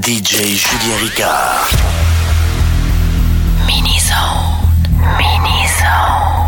DJ 0.00 0.54
Julien 0.56 0.96
Ricard. 1.02 1.74
Mini-zone. 3.66 4.68
Mini-zone. 5.18 6.47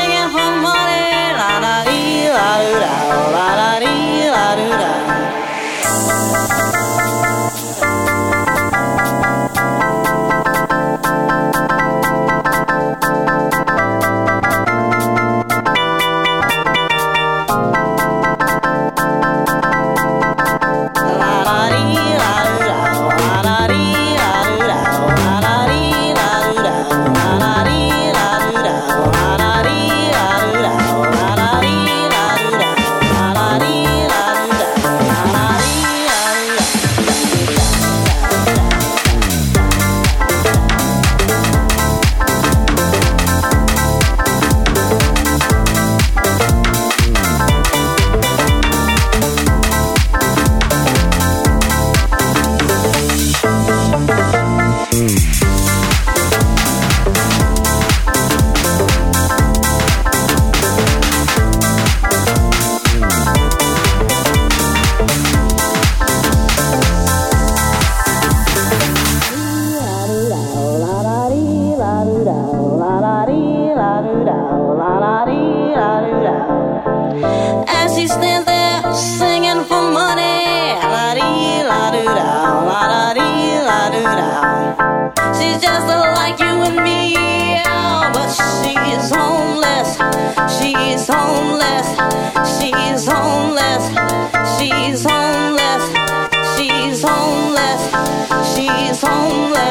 is 98.91 99.01
homeless. 99.01 99.61